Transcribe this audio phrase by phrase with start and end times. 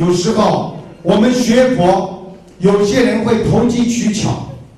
[0.00, 4.30] 有时候我们学佛，有些人会投机取巧，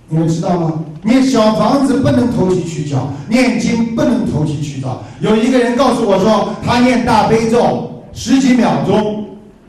[0.08, 0.80] 你们知道吗？
[1.02, 5.00] 念小房子不能投机取巧，念经不能投机取巧。
[5.21, 9.25] 有一个人告诉我说，他念大悲咒十几秒钟，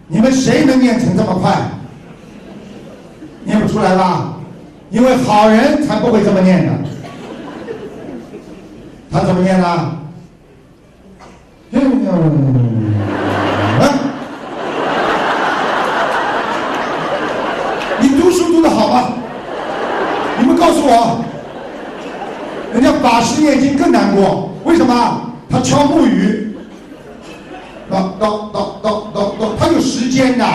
[0.07, 1.55] 你们谁能念成这么快？
[3.43, 4.33] 念不出来吧？
[4.89, 6.73] 因为好人才不会这么念的。
[9.11, 9.91] 他怎么念的
[18.01, 19.13] 你读书读的好吗？
[20.39, 21.23] 你们告诉我，
[22.73, 25.29] 人家法师念经更难过，为什么？
[25.47, 26.55] 他敲木鱼，
[27.91, 30.45] 叨叨叨叨叨叨，他有时间的，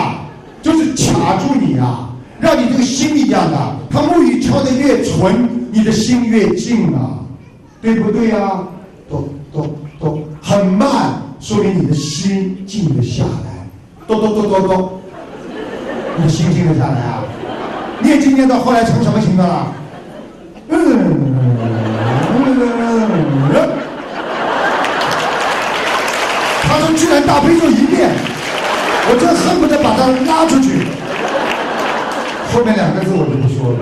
[0.61, 2.09] 就是卡住你啊，
[2.41, 3.57] 让你这个心一样的，
[3.89, 7.23] 他木鱼敲的越纯，你的心越静啊，
[7.81, 8.63] 对不对呀？
[9.09, 13.65] 咚咚咚，很慢，说明你的心静了下来，
[14.05, 14.89] 咚咚咚咚咚，
[16.17, 17.23] 你的心静了下来啊。
[18.01, 19.73] 念经念到后来成什么情况了？
[27.29, 28.09] 说居然大悲咒一遍，
[29.07, 30.87] 我真恨不得把他拉出去。
[32.51, 33.79] 后面两个字我就不说了。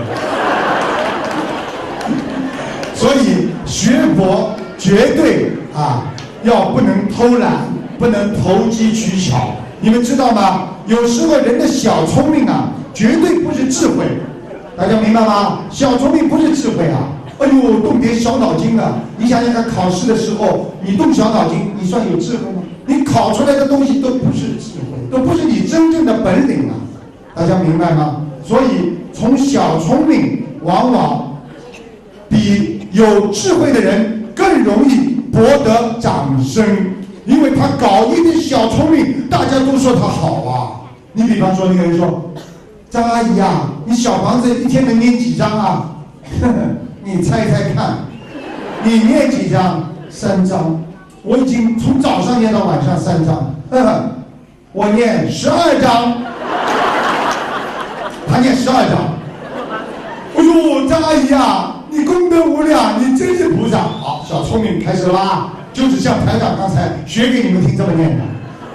[2.93, 6.03] 所以学佛绝对啊，
[6.43, 7.51] 要不能偷懒，
[7.97, 9.55] 不能投机取巧。
[9.79, 10.69] 你们知道吗？
[10.87, 14.05] 有时候人的小聪明啊，绝对不是智慧。
[14.75, 15.59] 大家明白吗？
[15.69, 17.09] 小聪明不是智慧啊！
[17.39, 18.93] 哎呦，动点小脑筋啊！
[19.17, 22.63] 你想想看，考试的时候你动小脑筋，你算有智慧吗？
[22.87, 26.73] 你考出来的东西都不是智慧，都不是你真正的本领啊！
[27.35, 28.21] 大家明白吗？
[28.43, 31.37] 所以，从小聪明往往
[32.29, 36.65] 比有智慧的人更容易博得掌声，
[37.25, 40.81] 因为他搞一点小聪明，大家都说他好啊。
[41.11, 42.31] 你比方说，那个人说。
[42.89, 45.91] 张阿姨呀，你小房子一天能念几张啊？
[47.03, 47.97] 你猜猜看，
[48.85, 49.83] 你念几张？
[50.09, 50.81] 三张。
[51.21, 52.56] 我已经从早上念到
[52.87, 53.53] 上三张。
[54.73, 56.15] 我念十二张。
[58.29, 59.17] 他念十二张。
[60.35, 63.77] 哎呦，张阿姨啊，你功德无量，你真是菩萨。
[63.79, 65.49] 好，小聪明开始了吧？
[65.73, 68.23] 就是像台长刚才学给你们听这么念的。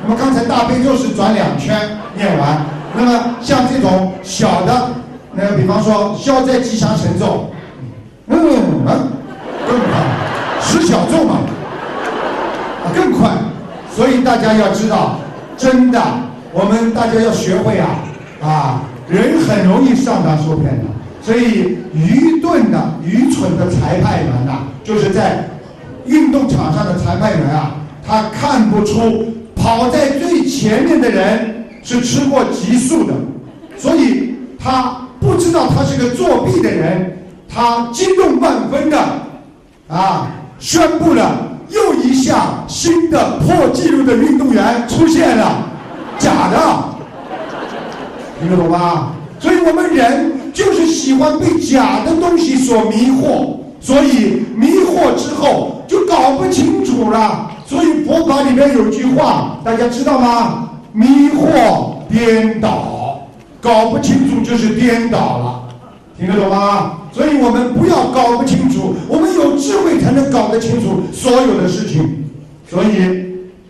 [0.04, 2.64] 那么刚才大悲咒是转两圈念完。
[2.94, 4.90] 那么像这种小的，
[5.32, 7.50] 那个比方说消灾吉祥神咒，
[8.28, 8.38] 嗯
[8.86, 9.08] 嗯，
[9.66, 9.86] 更快，
[10.60, 11.38] 十小咒嘛，
[13.94, 15.18] 所以大家要知道，
[15.56, 16.00] 真的，
[16.52, 17.98] 我们大家要学会啊
[18.42, 20.84] 啊，人很容易上当受骗的，
[21.20, 25.48] 所以愚钝的、愚蠢的裁判员呐，就是在
[26.06, 27.76] 运动场上的裁判员啊，
[28.06, 31.50] 他看不出跑在最前面的人。
[31.84, 33.12] 是吃过激素的，
[33.76, 37.18] 所以他不知道他是个作弊的人，
[37.52, 38.96] 他激动万分的，
[39.88, 40.30] 啊，
[40.60, 45.68] 宣布了又一项新的破纪录的运动员出现了，
[46.18, 46.58] 假的，
[48.38, 49.12] 听得懂吗？
[49.38, 57.50] 所以我们人就是喜欢被假的东西所迷惑，所以迷惑之后就搞不清楚了。
[57.66, 60.68] 所以佛法里面有句话，大家知道吗？
[60.92, 63.22] 迷惑颠倒，
[63.62, 65.62] 搞不清楚就是颠倒了，
[66.18, 66.98] 听得懂吗？
[67.12, 68.81] 所以我们不要搞不清楚，
[70.32, 72.24] 搞得清楚所有的事情。
[72.68, 72.88] 所以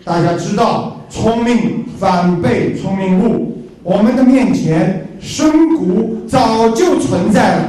[0.04, 7.68] 大家知道，聪明反被聪明误，我们的面前深谷早就存在了。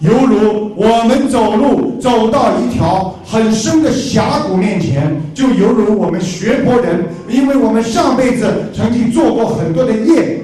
[0.00, 10.42] 犹如我们走路走到一条很深的峡谷面前，就犹如我们学佛人，因为我们上辈子曾经做过很多的业，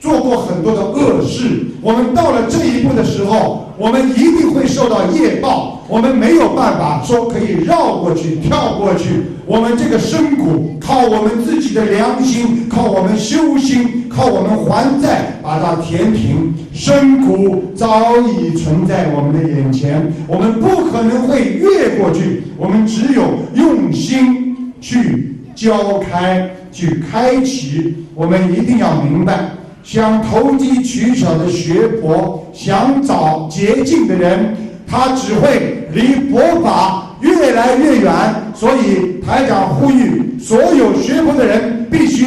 [0.00, 3.66] 做过很多的恶事，我们到了这一步的时候。
[3.80, 9.22] 我们一定会受到业报，我们没有办法说可以绕过去、跳过去。
[9.46, 16.52] 我们这个深谷，靠我们自己的良心，靠我们修心，靠我们还债，把它填平。
[16.74, 22.42] 深谷早已存在我们的眼前，我们不可能会越过去。
[22.58, 23.22] 我们只有
[23.54, 28.04] 用心去浇开、去开启。
[28.14, 29.52] 我们一定要明白。
[29.82, 34.56] 想投机取巧的学佛，想找捷径的人，
[34.86, 38.12] 他只会离佛法越来越远。
[38.54, 42.24] 所以台长呼吁所有学佛的人，必须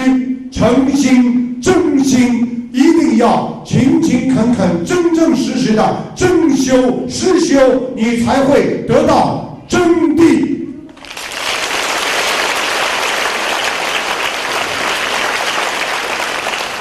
[0.52, 7.60] 诚心、真心，一定要勤勤恳恳、真真实实的真修实修，
[7.96, 10.53] 你才会得到真谛。